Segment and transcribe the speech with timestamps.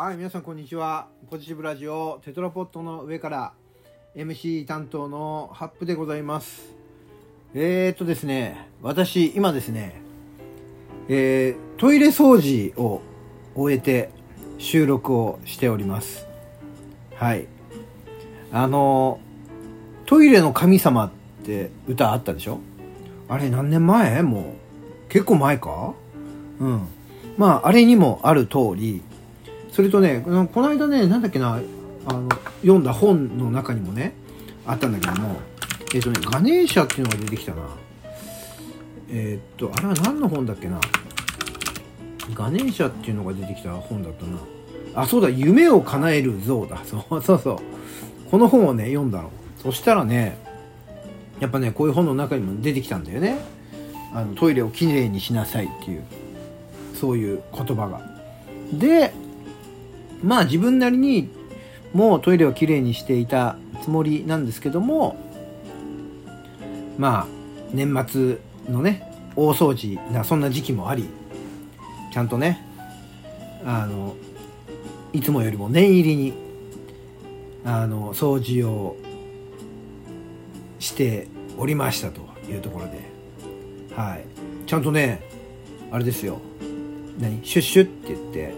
[0.00, 1.08] はい、皆さんこんにちは。
[1.28, 3.52] ポジティブラジオテトラポットの上から
[4.14, 6.72] MC 担当のハップでございます。
[7.52, 10.00] えー、っとですね、私今ですね、
[11.08, 13.02] えー、トイレ掃除を
[13.56, 14.10] 終えて
[14.58, 16.28] 収録をしております。
[17.16, 17.48] はい。
[18.52, 19.18] あの、
[20.06, 21.10] トイレの神様っ
[21.44, 22.60] て歌あったでしょ？
[23.28, 24.22] あれ何年前？
[24.22, 24.44] もう
[25.08, 25.92] 結構前か？
[26.60, 26.86] うん。
[27.36, 29.02] まあ、あれにもある通り、
[29.78, 31.60] それとね、この間ね、なんだっけな、
[32.04, 32.28] あの、
[32.62, 34.12] 読んだ本の中にもね、
[34.66, 35.36] あったんだけども、
[35.94, 37.62] えっ、とね、ガネーシャっていうのが出てきたな。
[39.08, 40.80] えっ、と、あれは何の本だっけな。
[42.34, 44.38] ガネーシャっていうのが出てきた本だったな。
[45.00, 46.82] あ、そうだ、夢を叶える像だ。
[46.84, 47.58] そうそうそう。
[48.32, 49.30] この本をね、読んだの。
[49.62, 50.38] そしたらね、
[51.38, 53.38] やっぱね、こういう本の中にも出てきたんだよね。
[54.12, 56.02] あの、トイレをきれいにしなさいっていう、
[57.00, 58.00] そういう言葉が。
[58.72, 59.12] で、
[60.22, 61.28] まあ自分なりに
[61.92, 65.16] もうトイレをきれいにしていたつもりなんですけども、
[66.98, 67.26] まあ、
[67.72, 68.38] 年末
[68.68, 71.08] のね、大掃除な、そんな時期もあり、
[72.12, 72.60] ちゃんとね、
[73.64, 74.16] あの、
[75.12, 76.34] いつもよりも念入りに、
[77.64, 78.96] あの、掃除を
[80.80, 83.00] しておりましたというところで、
[83.94, 84.24] はい。
[84.66, 85.22] ちゃんとね、
[85.90, 86.40] あれですよ、
[87.18, 87.40] 何？
[87.44, 88.54] シュッシュって言って、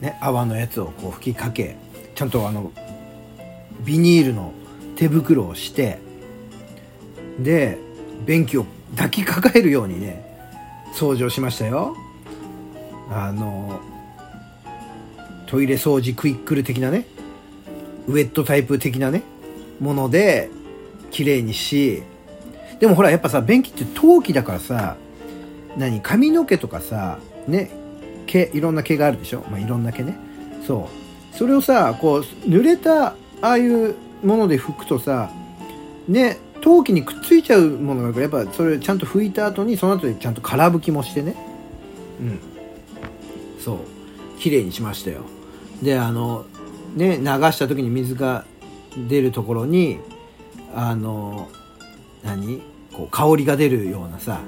[0.00, 1.76] ね、泡のやつをこう吹きかけ、
[2.14, 2.72] ちゃんとあの、
[3.84, 4.52] ビニールの
[4.96, 5.98] 手袋をして、
[7.38, 7.78] で、
[8.26, 10.24] 便器を抱きかかえるようにね、
[10.94, 11.96] 掃除をしましたよ。
[13.10, 13.80] あの、
[15.46, 17.06] トイレ掃除クイックル的なね、
[18.06, 19.22] ウェットタイプ的なね、
[19.80, 20.50] もので、
[21.10, 22.02] 綺麗にし、
[22.78, 24.96] でもほら、やっぱさ、便器って陶器だからさ、
[25.76, 27.70] 何、髪の毛とかさ、ね、
[28.30, 29.44] 毛、いろんな毛があるでしょ？
[29.50, 30.16] まあ、いろんな毛ね。
[30.66, 30.88] そ
[31.34, 31.36] う。
[31.36, 35.30] それをさ、こう、濡れた、ああいうもので拭くとさ、
[36.06, 41.34] ね、陶器にくっついちゃうものがあるから、やっぱそれちゃんと拭いた後に、その後でちゃんと空拭きもしてね。
[42.20, 42.38] うん。
[43.58, 43.78] そう。
[44.38, 45.22] 綺麗にしましたよ。
[45.82, 46.44] で、あの、
[46.94, 48.44] ね、流した時に水が
[49.08, 49.98] 出るところに、
[50.74, 51.48] あの、
[52.22, 52.62] 何？
[52.92, 54.40] こう、香りが出るようなさ、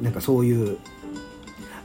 [0.00, 0.78] なんかそういう、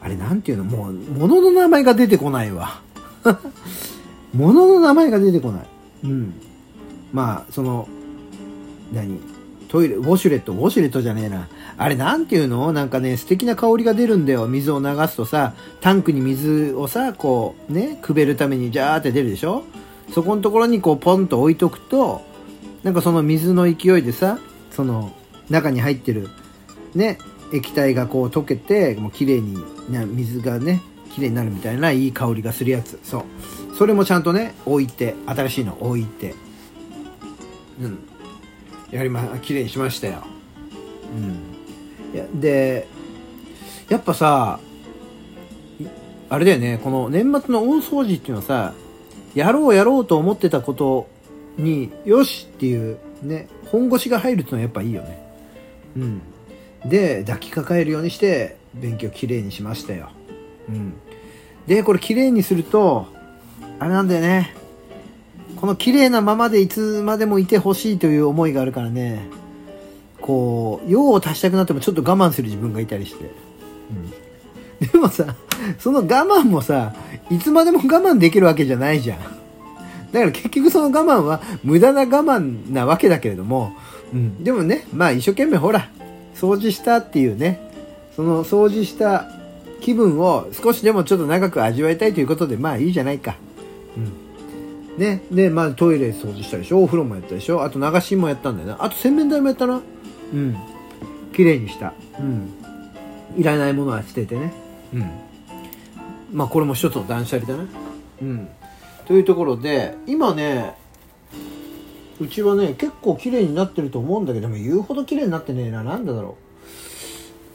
[0.02, 0.64] あれなんていうの？
[0.64, 2.82] もう、物の名前が出てこないわ。
[4.34, 5.62] 物の名前が出てこない。
[6.06, 6.34] うん。
[7.12, 7.88] まあ、その、
[8.94, 9.20] 何？
[9.68, 11.48] トイレ、ウォシュレット、ウォシュレットじゃねえな。
[11.78, 12.72] あれなんていうの？
[12.74, 14.48] なんかね、素敵な香りが出るんだよ。
[14.48, 19.64] 水を流すとさ、タンクに水をさ、こう、ね、くべるためにジャーって出るでしょ？
[20.12, 22.22] そこのところにこう、ポンと置いとくと、
[22.84, 24.40] なんかその水の勢いでさ、
[24.72, 25.14] その、
[25.52, 26.30] 中に入ってる、
[26.96, 27.20] ね、
[27.54, 29.58] 液体がこう溶けて、もう綺麗に
[29.90, 30.82] な、水がね、
[31.14, 33.00] 綺麗になるみたいないい香りがするやつ。
[33.04, 33.76] そう。
[33.76, 36.36] それもちゃんとね、置いて、新しいの置いて、
[37.82, 38.00] うん。
[38.92, 40.24] やりま、綺麗にしましたよ。
[41.16, 42.18] うん。
[42.18, 42.88] や、で、
[43.90, 44.60] やっぱさ、
[46.30, 48.74] あれだよね、この年末の大掃除っていうのはさ、
[49.34, 51.08] やろうやろうと思ってたこと
[51.58, 55.24] に、よしっていう、ね、本腰が入るっていうのはやっぱいいよね。
[55.98, 56.22] うん。
[56.86, 60.10] で、抱きかかえるようにして、勉強きれいにしましたよ。
[60.70, 60.94] うん。
[61.68, 63.08] で、これきれいにすると、
[63.80, 64.56] あれなんだよね。
[65.56, 69.28] この綺麗なままでいつまでもいてほしいという思いがあるからね。
[70.22, 73.26] こう、用を足したくなってもちょっと我慢する自分がいたりして。
[74.82, 74.88] うん。
[74.88, 75.36] でもさ、
[75.78, 76.94] その我慢もさ、
[77.30, 79.20] いつまでも我慢できるわけじゃないじゃん。
[80.12, 83.74] だから結局その我慢は無駄な我慢なわけだけれども、
[84.14, 84.44] うん。
[84.44, 85.90] でもね、まあ一生懸命ほら、
[86.40, 87.60] 掃除したっていうね、
[88.16, 89.30] その掃除した
[89.82, 93.36] 気分を少しでもちょっと長く味わいたいということで、まあいいじゃないか。
[93.98, 94.00] う
[94.98, 94.98] ん。
[94.98, 95.22] ね。
[95.32, 98.84] で、まあトイレ掃除したでしょお風呂もやったでしょあと流しもやったんだよな。
[98.84, 99.82] あと洗面台もやったな。
[100.34, 100.58] うん。
[101.34, 101.94] 綺麗にした。
[102.20, 102.54] うん。
[103.38, 104.54] いらないものは捨ててね。
[104.94, 105.12] うん。
[106.32, 107.70] まあこれも一つの断捨離だな。
[108.22, 108.50] うん。
[109.06, 110.76] というところで、今ね、
[112.20, 115.84] うちはね、結構綺麗になってると思うんだけど、も言うほど綺麗になってねえな。
[115.84, 116.38] なんだろ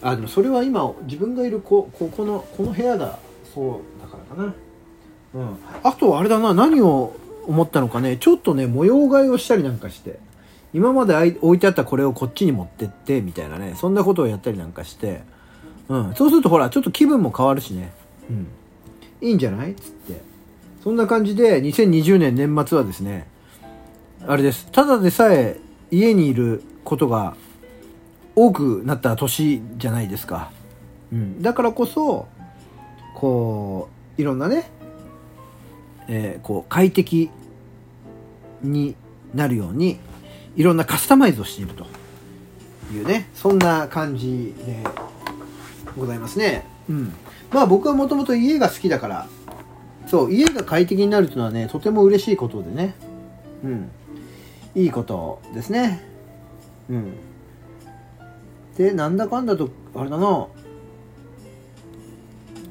[0.03, 0.07] う。
[0.07, 3.19] あ、でもそれは今、自分がいるこ、ここの、この部屋だ。
[3.55, 4.55] そうだからかな。
[5.35, 5.57] うん。
[5.83, 7.15] あと、あれだな、何を
[7.47, 10.19] 思ったのかね、ちょっとね、模様替えをしたりなんかして、
[10.73, 15.23] 今まで置いてあったこれをこっちに持ってって、みたいなね、そんなことをやったりなんかして、
[15.89, 16.15] うん。
[16.15, 17.93] そうするとほら、ちょっと気分も変わるしね。
[18.31, 19.29] うん。
[19.29, 19.75] いいんじゃない？
[19.75, 20.21] つって。
[20.83, 23.27] そんな感じで、2020年年末はですね、
[24.27, 24.67] あれです。
[24.73, 25.59] ただでさえ
[25.91, 27.37] 家にいることが
[28.35, 30.51] 多くなった年じゃないですか。
[31.13, 31.43] うん。
[31.43, 32.27] だからこそ、
[33.15, 33.89] こ
[34.19, 34.71] う、いろんなね、
[36.09, 37.31] えー、こう快適
[38.63, 38.95] に
[39.35, 39.99] なるように
[40.57, 41.87] いろんなカスタマイズをしていると
[42.93, 44.85] いうねそんな感じで
[45.97, 46.67] ございますね。
[46.89, 47.15] うん、
[47.53, 49.27] まあ僕はもともと家が好きだから
[50.07, 52.95] そう家が快適になるというのはねとても嬉しいことでね
[53.65, 53.91] うん
[54.75, 56.03] いいことですね。
[56.91, 57.13] うん。
[58.77, 60.49] でなんだかんだとあれだな。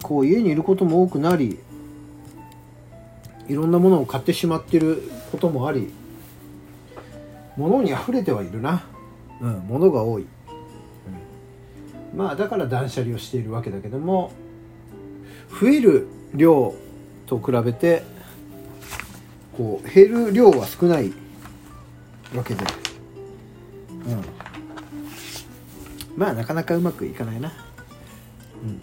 [0.01, 1.59] こう家にいることも多くなり
[3.47, 5.01] いろんなものを買ってしまってる
[5.31, 5.93] こともあり
[7.55, 8.85] 物に溢れてはいるな。
[9.41, 14.31] うん物が多い、うん、まあだから断捨離をしているわけだけども
[15.59, 16.73] 増える量
[17.25, 18.03] と比べて
[19.57, 21.22] こう減る量は少ない。
[22.35, 22.65] わけで、
[24.07, 24.23] うん、
[26.17, 27.51] まあなかなかうまくいかないな、
[28.63, 28.81] うん、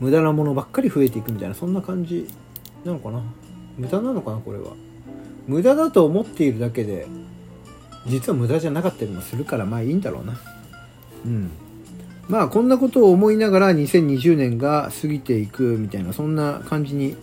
[0.00, 2.28] 無駄なものばっかり増えていくみたいなそんな感じ
[2.84, 3.22] なのかな。
[3.76, 4.72] 無駄なのかなこれは。
[5.46, 7.06] 無駄だと思っているだけで
[8.06, 10.40] 実は無駄じゃなかったりもするからまあいいんだろうな。
[11.26, 11.50] うん。
[12.28, 17.16] まあこんなことを思いながら2020年が過ぎていくみたいなそんな感じに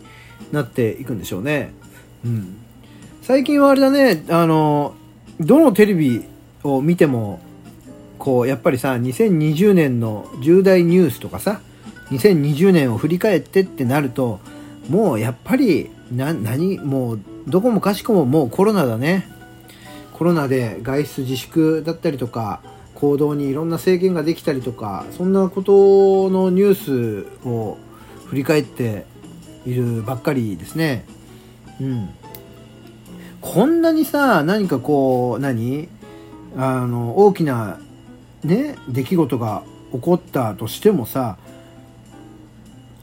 [0.52, 1.74] なっていくんでしょうね。
[2.26, 2.58] うん。
[3.28, 4.96] 最近はあれだね、あの、
[5.42, 6.24] どのテレビ
[6.64, 7.42] を見ても、
[8.18, 11.60] こう、やっぱりさ、2020年の重大ニュースとかさ、
[12.10, 14.40] 2020年を振り返ってってなると、
[14.88, 19.28] もうやっぱり、な、何、もう、どこもかしこももうコロナだね。
[20.14, 22.62] コロナで外出自粛だったりとか、
[22.96, 27.78] 行動にいろんな制限ができたりとかそんなことのニュースを
[28.26, 29.06] 振り返って
[29.68, 31.06] いるばっかりですね。
[31.82, 32.10] うん。
[33.54, 35.88] こんなにさ何かこう何？
[36.58, 37.80] あの大きな
[38.44, 39.64] ね出来事が
[39.94, 41.38] 起こったとしてもさ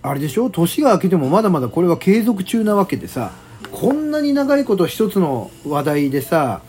[0.03, 0.51] あれでしょ？
[0.51, 3.33] 年が明けてもまだまだこれは継続中なわけでさ
[3.73, 6.61] こんなに長いこと一つの話題でさ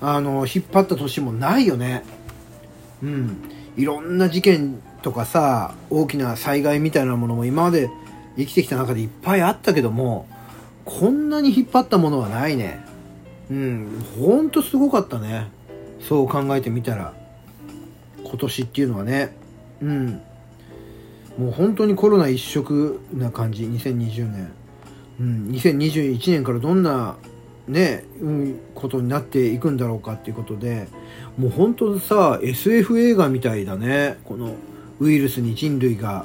[0.00, 2.02] あの引っ張った年もないよね。
[3.00, 3.36] うん、
[3.76, 7.90] いろんな事件とかさ大きな災害みたいなものも今まで
[8.36, 10.26] 生きてきた中でいっぱいあったけども
[10.84, 12.90] こんなに引っ張ったものはないね。
[13.50, 15.50] うんほんとすごかったね。
[16.00, 17.14] そう考えてみたら。
[18.22, 19.36] 今年っていうのはね。
[19.82, 20.22] うん。
[21.36, 23.64] もう本当にコロナ一色な感じ。
[23.64, 24.52] 2020年
[25.18, 25.48] うん。
[25.50, 27.16] 2021年からどんな
[27.66, 30.88] ね、うん、ことになっていくんだろうかっていうことで。
[31.36, 34.18] もう本当さ SF 映画みたいだね。
[34.24, 34.54] この
[35.00, 36.24] ウイルスに人類が。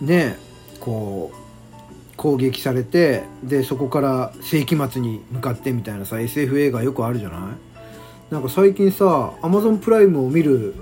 [0.00, 0.36] ね
[0.80, 1.45] こう
[2.16, 7.40] 攻撃されてでそこから世紀末に向かってみたいなさ SF 映画よくあるじゃない？
[8.32, 10.74] なんか最近さ Amazon プライムを見る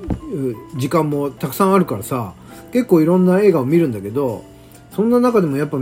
[0.77, 2.35] 時間もたくさんあるからさ
[2.73, 4.45] 結構いろんな映画を見るんだけど
[4.93, 5.77] そんな中でもやっぱ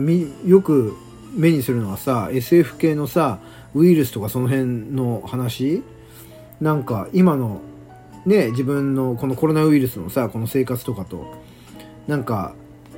[0.45, 0.97] よく
[1.35, 3.39] 目にするのはさ SF 系のさ
[3.75, 5.83] ウイルスとかその辺の話？
[6.61, 7.61] なんか今の
[8.25, 11.27] ね自分のこのコロナウイルスのさこの生活とかと
[12.07, 12.55] なんか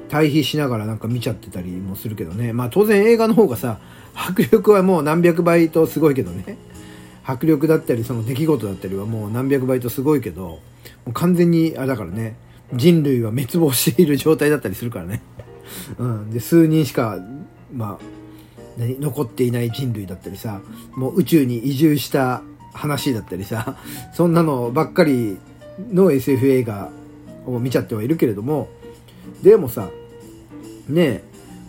[0.09, 2.53] 対比しながらなんか見ちゃってたりもするけどね。
[2.53, 3.79] まあ当然映画の方がさ
[4.15, 6.56] 迫力はもう何百倍とすごいけどね。
[7.25, 10.61] 迫力だったりその出来事だったりはもう何百倍とすごいけども
[11.09, 12.37] う完全にあだからね
[12.75, 15.23] 人類は滅亡している状態だったりするからね。
[15.99, 16.31] うん。
[16.31, 17.19] で数人しか
[17.73, 18.15] まあ
[18.77, 20.61] 何残っていない人類だったりさ
[20.96, 22.43] もう宇宙に移住した
[22.73, 23.77] 話だったりさ
[24.13, 25.39] そんなのばっかり
[25.93, 26.91] の SF 映画
[27.46, 28.69] を見ちゃってはいるけれども
[29.43, 29.91] でもさ
[30.89, 31.25] ねえ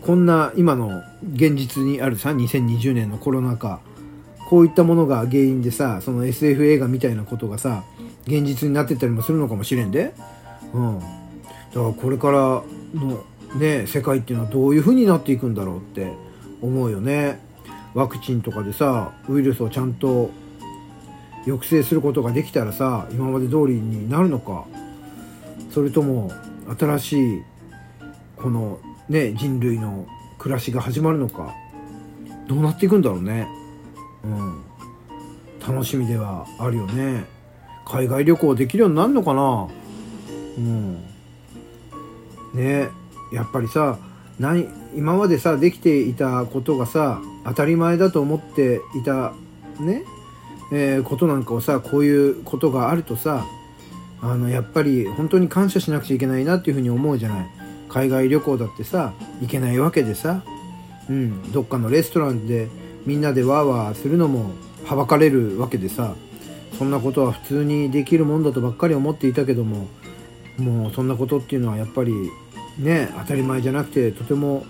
[0.05, 1.01] こんな今の
[1.33, 3.79] 現実にあるさ2020年のコロナ禍。
[4.47, 7.83] こういったものが原因でさその SF 映画みたいなことがさ
[8.27, 10.13] 現実になってったりもするのかもしれんで。
[10.71, 10.99] うん。
[10.99, 11.09] だか
[11.73, 12.39] らこれから
[12.93, 13.23] の
[13.55, 16.13] ね世界っていうのはどういう風になっていくんだろうって
[16.61, 17.39] 思うよね。
[17.95, 20.29] ワクチンとかでさウイルスをちゃんと
[21.45, 24.65] 抑制することができたらさ今まで通りになるのか。
[25.71, 26.31] それとも
[26.77, 27.43] 新しい
[28.37, 28.79] この
[29.09, 30.07] ね人類の
[30.37, 31.55] 暮らしが始まるのか
[32.47, 33.47] どうなっていくんだろうね。
[34.23, 34.63] うん。
[35.67, 37.25] 楽しみではあるよね。
[37.85, 39.67] 海外旅行できるようになるのかな。
[40.57, 41.03] うん。
[42.53, 42.89] ね
[43.31, 43.99] やっぱりさ
[44.39, 49.33] 何今までさできていたことがさ当たり前だと思っていた
[49.79, 50.03] ね、
[50.71, 53.45] えー、ことなんかをさこういうことがあるとさ
[54.21, 57.49] あのやっぱり本当に感謝しなくちゃいけないなっていうふうに思うじゃない。
[57.89, 60.43] 海外旅行だってさ行けないわけでさ。
[61.09, 61.51] うん。
[61.51, 62.67] どっかのレストランで
[63.05, 64.51] みんなでワーワーするのも
[64.85, 66.15] はばかれるわけでさ。
[66.77, 69.87] そんなことは普通にできるもんだとばっかり思っていたけども
[70.57, 72.13] もうそんなことっていうのはやっぱり
[72.77, 74.65] ね当たり前じゃなくてとても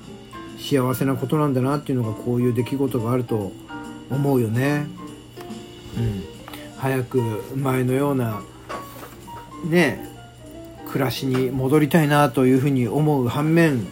[0.60, 3.52] 幸せなことなんだなっていうのがこういう出来事があると
[4.10, 4.86] 思うよね。
[5.98, 6.24] うん、
[6.78, 7.22] 早く
[7.56, 8.42] 前のような
[9.66, 10.06] ね
[10.88, 13.86] 暮らしに戻りたいなというふうに思う反面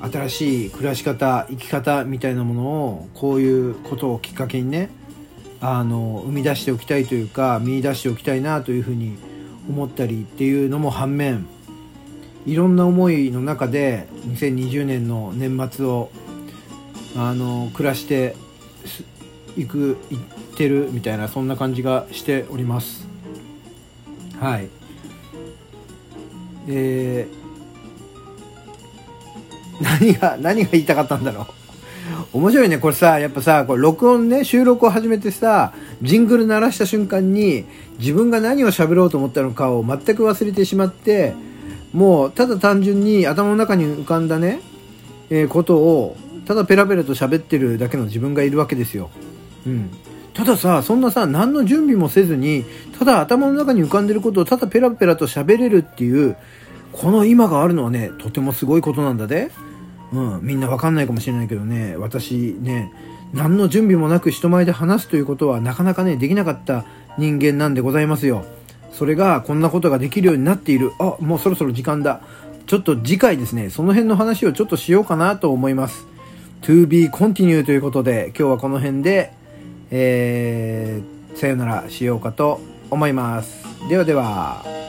[0.00, 4.90] 新しい暮らし方生き方みたいなものをこういうことをきっかけにね
[5.60, 9.16] あの生み出しておきたいというか見出しておきたいなというふうに
[9.68, 11.46] 思ったりっていうのも反面
[12.46, 16.10] いろんな思いの中で2020年の年末を
[17.16, 18.34] あの暮らして
[19.56, 20.18] いくいっ
[20.56, 23.11] てるみたいなそんな感じがしております。
[24.42, 24.68] はい
[26.68, 31.46] えー、何が何が言いたかったんだろ
[32.34, 32.38] う？
[32.38, 35.72] 面白いねこれさやっぱさこれ録音ね収録を始めてさ
[36.02, 37.66] ジングル鳴らした瞬間に
[37.98, 41.34] 自分が何を喋ろうと思ったのかを全く忘れてしまって
[41.92, 44.60] もうただ単純に頭の中に浮かんだね、
[45.30, 49.08] えー、ことをただペラペラと喋ってるだけの自分がいるわけですよ。
[49.66, 49.90] うん。
[50.34, 52.64] たださ、そんなさ、何の準備もせずに、
[52.98, 56.36] ただ頭の中に浮かんでることをただペラペラと喋れるっていう、
[56.92, 59.50] この今があるのはね、とてもすごいことなんだで。
[60.12, 62.92] うん、みんなわかんないかもしれないけどね、私ね、
[63.32, 66.84] 何の準備もなく人前で話すということはなかなかね、できなかった
[67.18, 68.44] 人間なんでございますよ。
[68.92, 70.92] それがこんなことができるようになっている。
[70.98, 72.20] あ、もうそろそろ時間だ。
[72.66, 76.06] ちょっと次回ですね、その辺の話をちょっとしようかなと思います。
[76.60, 79.32] to be continue ということで、今日はこの辺で、
[79.92, 83.62] えー、さよならしようかと思います。
[83.88, 84.81] ではでは。